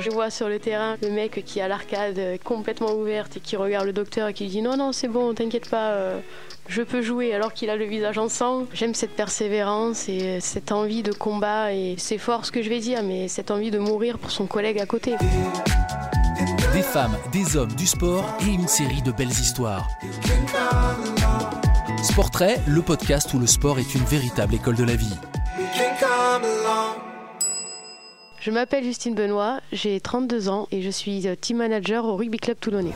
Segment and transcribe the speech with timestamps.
[0.00, 3.86] je vois sur le terrain le mec qui a l'arcade complètement ouverte et qui regarde
[3.86, 6.20] le docteur et qui dit non, non, c'est bon, t'inquiète pas, euh,
[6.68, 8.66] je peux jouer alors qu'il a le visage en sang.
[8.72, 12.80] J'aime cette persévérance et cette envie de combat et c'est fort ce que je vais
[12.80, 15.14] dire, mais cette envie de mourir pour son collègue à côté.
[16.72, 19.88] Des femmes, des hommes, du sport et une série de belles histoires.
[22.02, 25.16] Sportrait, le podcast où le sport est une véritable école de la vie.
[28.48, 32.38] Je m'appelle Justine Benoît, j'ai 32 ans et je suis euh, team manager au rugby
[32.38, 32.94] club toulonnais.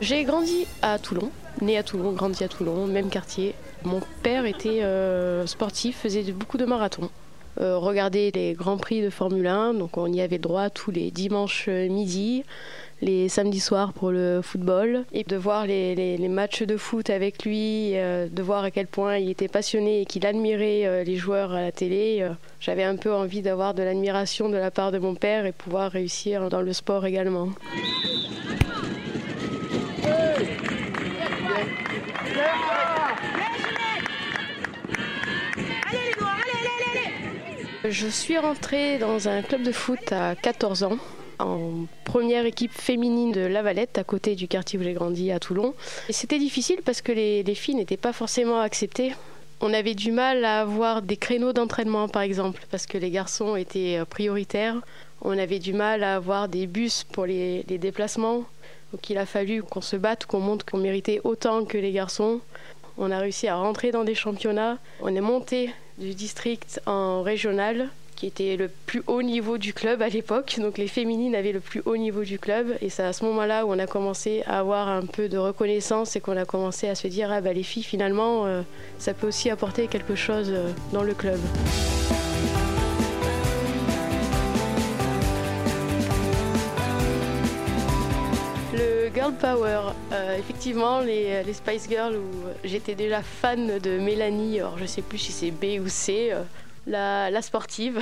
[0.00, 3.54] J'ai grandi à Toulon, né à Toulon, grandi à Toulon, même quartier.
[3.82, 7.10] Mon père était euh, sportif, faisait beaucoup de marathons.
[7.60, 11.10] Euh, regardait les grands prix de Formule 1, donc on y avait droit tous les
[11.10, 12.44] dimanches midi
[13.00, 17.92] les samedis soirs pour le football et de voir les, matchs de foot avec lui,
[17.94, 21.52] euh, de voir à quel point il était passionné et qu'il admirait euh, les joueurs
[21.52, 22.18] à la télé.
[22.22, 22.30] Euh,
[22.60, 25.90] j'avais un peu envie d'avoir de l'admiration de la part de mon père et pouvoir
[25.90, 27.50] réussir dans le sport également.
[37.86, 40.98] Je suis rentrée dans un club de foot à 14 ans
[41.38, 45.38] en première équipe féminine de La Valette, à côté du quartier où j'ai grandi à
[45.38, 45.74] Toulon.
[46.10, 49.12] C'était difficile parce que les, les filles n'étaient pas forcément acceptées.
[49.60, 53.56] On avait du mal à avoir des créneaux d'entraînement, par exemple, parce que les garçons
[53.56, 54.76] étaient euh, prioritaires.
[55.22, 58.44] On avait du mal à avoir des bus pour les, les déplacements.
[58.92, 62.40] Donc il a fallu qu'on se batte, qu'on montre qu'on méritait autant que les garçons.
[62.98, 64.78] On a réussi à rentrer dans des championnats.
[65.00, 70.02] On est monté du district en régional qui était le plus haut niveau du club
[70.02, 70.56] à l'époque.
[70.58, 72.76] Donc les féminines avaient le plus haut niveau du club.
[72.80, 76.16] Et c'est à ce moment-là où on a commencé à avoir un peu de reconnaissance
[76.16, 78.62] et qu'on a commencé à se dire, ah bah les filles finalement, euh,
[78.98, 81.38] ça peut aussi apporter quelque chose euh, dans le club.
[88.72, 94.58] Le Girl Power, euh, effectivement, les, les, Spice Girls, où j'étais déjà fan de Mélanie,
[94.58, 96.32] alors je sais plus si c'est B ou C,
[96.86, 98.00] la, sportive.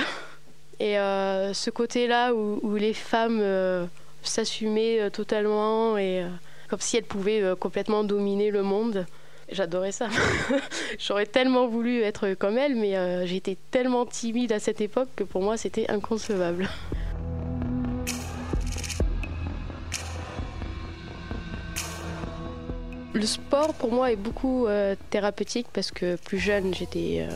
[0.79, 3.85] Et euh, ce côté-là où, les femmes euh,
[4.23, 6.25] s'assumaient euh, totalement et
[6.67, 9.05] comme si elles pouvaient complètement dominer le monde.
[9.51, 10.07] J'adorais ça.
[10.99, 15.43] J'aurais tellement voulu être comme elles, mais j'étais tellement timide à cette époque que pour
[15.43, 16.67] moi c'était inconcevable.
[23.13, 24.65] Le sport pour moi est beaucoup
[25.11, 27.27] thérapeutique parce que plus jeune j'étais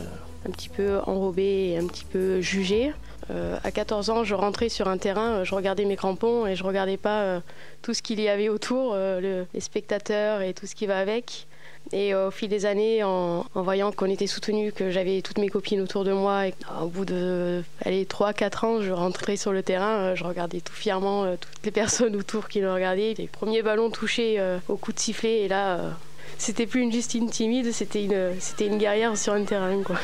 [0.46, 2.92] un petit peu enrobée et un petit peu jugée.
[3.30, 6.64] Euh, à 14 ans, je rentrais sur un terrain, je regardais mes crampons et je
[6.64, 7.40] regardais pas euh,
[7.82, 11.46] tout ce qu'il y avait autour, euh, les spectateurs et tout ce qui va avec.
[11.92, 15.80] Et au fil des années, en, voyant qu'on était soutenu, que j'avais toutes mes copines
[15.80, 16.42] autour de moi,
[16.82, 21.64] au bout de 3-4 ans, je rentrais sur le terrain, je regardais tout fièrement toutes
[21.64, 23.14] les personnes autour qui le regardaient.
[23.16, 24.38] Les premiers ballons touchés
[24.68, 25.96] au coup de sifflet, et là,
[26.36, 29.82] c'était plus une Justine timide, c'était une, guerrière sur un terrain.
[29.82, 29.96] Quoi.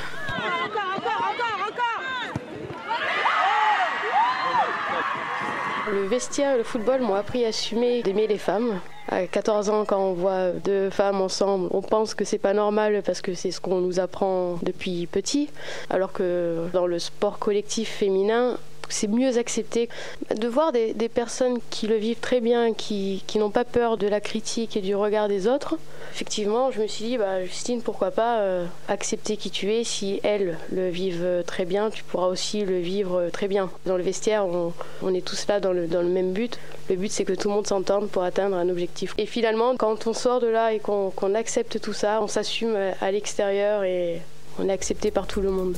[5.93, 8.81] Le vestiaire le football m'ont appris à assumer d'aimer les femmes.
[9.09, 13.03] À 14 ans, quand on voit deux femmes ensemble, on pense que c'est pas normal
[13.05, 15.51] parce que c'est ce qu'on nous apprend depuis petit.
[15.91, 18.59] Alors que dans le sport collectif féminin,
[18.89, 19.89] c'est mieux accepté.
[20.37, 24.21] De voir des, personnes qui le vivent très bien, qui, n'ont pas peur de la
[24.21, 25.77] critique et du regard des autres,
[26.13, 30.21] effectivement, je me suis dit, bah, Justine, pourquoi pas euh, accepter qui tu es Si
[30.23, 33.71] elles le vivent très bien, tu pourras aussi le vivre très bien.
[33.87, 36.59] Dans le vestiaire, on, est tous là dans le, même but.
[36.89, 39.15] Le but, c'est que tout le monde s'entende pour atteindre un objectif.
[39.19, 43.11] Et finalement, quand on sort de là et qu'on accepte tout ça, on s'assume à
[43.11, 44.21] l'extérieur et
[44.59, 45.77] on est accepté par tout le monde.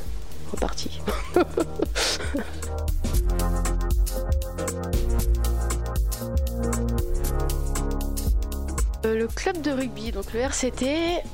[0.52, 1.00] Reparti.
[1.36, 1.42] Euh,
[9.26, 10.86] le club de rugby, donc le RCT,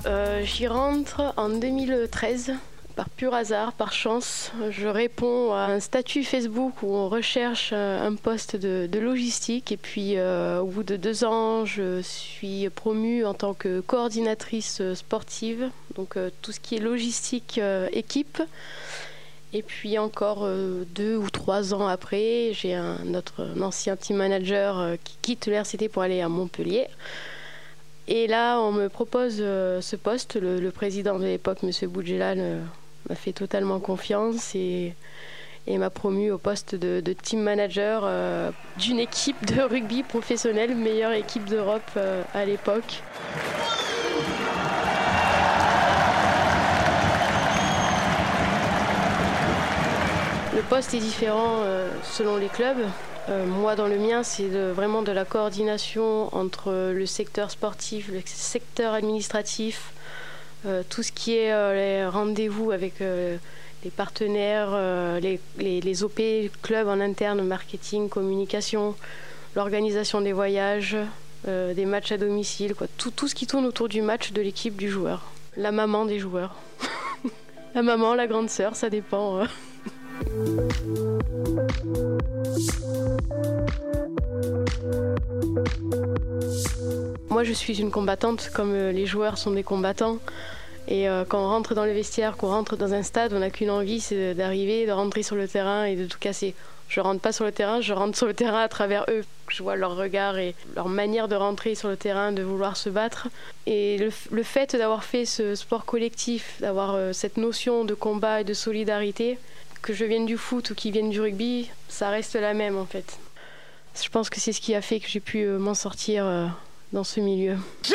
[0.07, 2.53] euh, j'y rentre en 2013
[2.97, 8.07] par pur hasard, par chance, je réponds à un statut Facebook où on recherche euh,
[8.07, 13.35] un poste de, logistique et puis au bout de deux ans, je suis promue en
[13.35, 17.61] tant que coordinatrice sportive, donc tout ce qui est logistique
[17.93, 18.43] équipe.
[19.53, 20.49] Et puis encore
[20.95, 25.91] deux ou trois ans après, j'ai un, notre ancien team manager qui quitte le RCT
[25.91, 26.89] pour aller à Montpellier.
[28.09, 30.37] Et là, on me propose euh, ce poste.
[30.41, 31.71] Le, président de l'époque, M.
[31.89, 32.61] Boudjelal, euh,
[33.09, 34.95] m'a fait totalement confiance et,
[35.69, 41.45] m'a promu au poste de, team manager euh, d'une équipe de rugby professionnelle, meilleure équipe
[41.45, 41.99] d'Europe
[42.35, 43.03] à l'époque.
[50.55, 51.63] Le poste est différent
[52.03, 52.85] selon les clubs.
[53.29, 58.95] Moi, dans le mien, c'est vraiment de la coordination entre le secteur sportif, le secteur
[58.95, 59.93] administratif,
[60.91, 64.77] tout ce qui est les rendez-vous avec les partenaires,
[65.21, 66.21] les, OP,
[66.63, 68.95] clubs en interne, marketing, communication,
[69.55, 70.97] l'organisation des voyages,
[71.49, 72.87] euh, des matchs à domicile, quoi.
[72.97, 75.33] Tout, tout ce qui tourne autour du match de l'équipe du joueur.
[75.57, 76.55] La maman des joueurs.
[77.75, 79.45] la maman, la grande sœur, ça dépend.
[87.31, 90.19] Moi, je suis une combattante comme euh, les joueurs sont des combattants.
[90.89, 93.51] Et euh, quand on rentre dans le vestiaire, qu'on rentre dans un stade, on n'a
[93.51, 96.55] qu'une envie, c'est d'arriver, de rentrer sur le terrain et de tout casser.
[96.89, 99.25] Je rentre pas sur le terrain, je rentre sur le terrain à travers eux.
[99.49, 102.91] Je vois leur regard et leur manière de rentrer sur le terrain, de vouloir se
[102.91, 103.29] battre.
[103.67, 108.45] Et le, fait d'avoir fait ce sport collectif, d'avoir euh, cette notion de combat et
[108.45, 109.39] de solidarité,
[109.83, 112.87] que je vienne du foot ou qu'ils viennent du rugby, ça reste la même en
[112.87, 113.19] fait.
[114.03, 116.25] Je pense que c'est ce qui a fait que j'ai pu euh, m'en sortir
[116.93, 117.59] dans ce milieu.
[117.85, 117.95] Je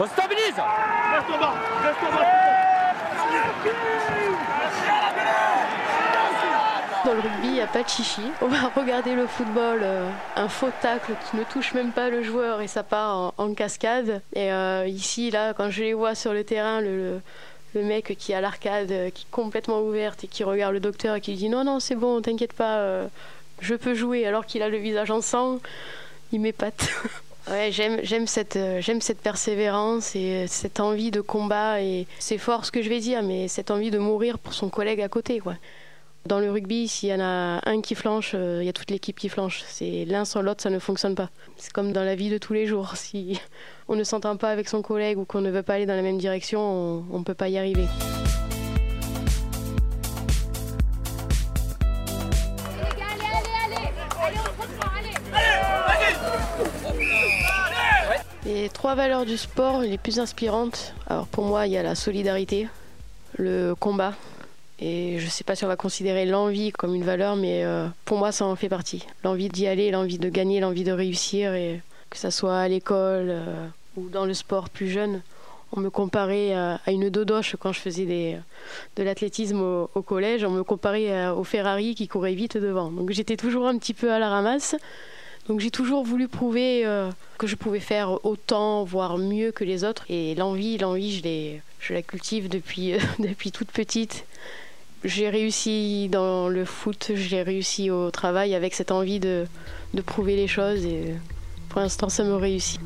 [0.00, 2.48] on stabilise Reste en bas Reste en bas
[7.04, 8.20] dans le rugby, il n'y a pas de chichi.
[8.42, 12.22] On va regarder le football, euh, un faux tacle qui ne touche même pas le
[12.22, 14.20] joueur et ça part en, cascade.
[14.34, 17.20] Et euh, ici, là, quand je les vois sur le terrain, le,
[17.74, 21.16] le, mec qui a l'arcade, euh, qui est complètement ouverte et qui regarde le docteur
[21.16, 23.08] et qui lui dit non, non, c'est bon, t'inquiète pas,
[23.60, 25.60] je peux jouer, alors qu'il a le visage en sang,
[26.32, 26.88] il m'épate.
[27.50, 31.80] Euh, j'aime cette persévérance et cette envie de combat.
[31.80, 34.68] Et c'est fort ce que je vais dire, mais cette envie de mourir pour son
[34.68, 35.38] collègue à côté.
[35.40, 35.54] Quoi.
[36.28, 38.90] Dans le rugby, s'il y en a un qui flanche, euh, il y a toute
[38.90, 39.62] l'équipe qui flanche.
[39.66, 41.30] C'est l'un sans l'autre, ça ne fonctionne pas.
[41.56, 42.96] C'est comme dans la vie de tous les jours.
[42.96, 43.40] Si
[43.88, 46.02] on ne s'entend pas avec son collègue ou qu'on ne veut pas aller dans la
[46.02, 47.86] même direction, on ne peut pas y arriver.
[58.44, 61.94] Les trois valeurs du sport les plus inspirantes, alors pour moi, il y a la
[61.94, 62.68] solidarité,
[63.38, 64.12] le combat.
[64.80, 67.88] Et je ne sais pas si on va considérer l'envie comme une valeur, mais euh,
[68.04, 69.06] pour moi, ça en fait partie.
[69.24, 71.80] L'envie d'y aller, l'envie de gagner, l'envie de réussir, et
[72.10, 73.66] que ça soit à l'école euh,
[73.96, 75.22] ou dans le sport plus jeune.
[75.72, 78.40] On me comparait à une dodoche quand je faisais
[78.96, 80.42] de l'athlétisme au, collège.
[80.42, 82.90] On me comparait au Ferrari qui courait vite devant.
[82.90, 84.76] Donc j'étais toujours un petit peu à la ramasse.
[85.48, 89.82] Donc j'ai toujours voulu prouver euh, que je pouvais faire autant, voire mieux que les
[89.82, 90.04] autres.
[90.10, 91.22] Et l'envie, l'envie,
[91.80, 94.26] je, la cultive depuis, depuis toute petite.
[95.04, 99.46] J'ai réussi dans le foot, j'ai réussi au travail avec cette envie de,
[99.94, 101.14] de prouver les choses et
[101.68, 102.80] pour l'instant ça me réussit.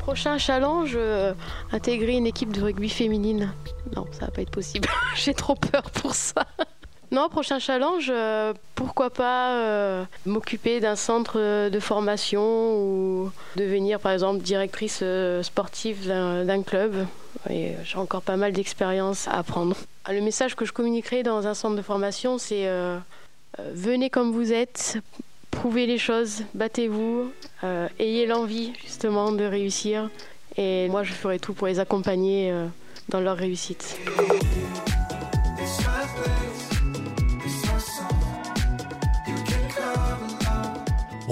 [0.00, 1.32] Prochain challenge, euh,
[1.72, 3.52] intégrer une équipe de rugby féminine.
[3.96, 4.88] Non, ça va pas être possible.
[5.16, 6.46] J'ai trop peur pour ça.
[7.10, 14.12] Non, prochain challenge, euh, pourquoi pas euh, m'occuper d'un centre de formation ou devenir par
[14.12, 15.02] exemple directrice
[15.42, 17.06] sportive d'un club.
[17.48, 19.74] J'ai encore pas mal d'expérience à apprendre.
[20.04, 22.68] Ah, le message que je communiquerai dans un centre de formation, c'est
[23.58, 24.98] venez comme vous êtes,
[25.50, 27.32] prouvez les choses, battez-vous,
[27.98, 30.10] ayez l'envie justement de réussir.
[30.58, 32.52] Et moi, je ferai tout pour les accompagner
[33.08, 33.96] dans leur réussite.